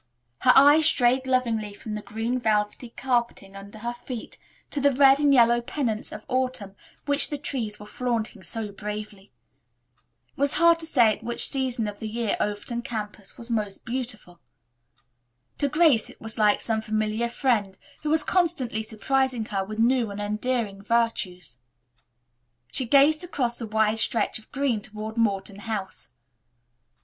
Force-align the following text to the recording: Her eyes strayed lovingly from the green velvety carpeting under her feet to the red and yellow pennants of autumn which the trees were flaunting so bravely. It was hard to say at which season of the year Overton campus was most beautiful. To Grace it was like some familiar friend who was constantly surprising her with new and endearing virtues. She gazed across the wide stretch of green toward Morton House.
Her 0.39 0.51
eyes 0.55 0.87
strayed 0.87 1.27
lovingly 1.27 1.75
from 1.75 1.93
the 1.93 2.01
green 2.01 2.39
velvety 2.39 2.89
carpeting 2.89 3.55
under 3.55 3.77
her 3.77 3.93
feet 3.93 4.39
to 4.71 4.81
the 4.81 4.89
red 4.91 5.19
and 5.19 5.31
yellow 5.31 5.61
pennants 5.61 6.11
of 6.11 6.25
autumn 6.27 6.75
which 7.05 7.29
the 7.29 7.37
trees 7.37 7.79
were 7.79 7.85
flaunting 7.85 8.41
so 8.41 8.71
bravely. 8.71 9.31
It 10.29 10.37
was 10.41 10.53
hard 10.55 10.79
to 10.79 10.87
say 10.87 11.15
at 11.15 11.23
which 11.23 11.47
season 11.47 11.87
of 11.87 11.99
the 11.99 12.07
year 12.07 12.35
Overton 12.39 12.81
campus 12.81 13.37
was 13.37 13.51
most 13.51 13.85
beautiful. 13.85 14.39
To 15.59 15.69
Grace 15.69 16.09
it 16.09 16.19
was 16.19 16.39
like 16.39 16.61
some 16.61 16.81
familiar 16.81 17.29
friend 17.29 17.77
who 18.01 18.09
was 18.09 18.23
constantly 18.23 18.81
surprising 18.81 19.45
her 19.45 19.63
with 19.63 19.77
new 19.77 20.09
and 20.09 20.19
endearing 20.19 20.81
virtues. 20.81 21.59
She 22.71 22.87
gazed 22.87 23.23
across 23.23 23.59
the 23.59 23.67
wide 23.67 23.99
stretch 23.99 24.39
of 24.39 24.51
green 24.51 24.81
toward 24.81 25.15
Morton 25.15 25.59
House. 25.59 26.09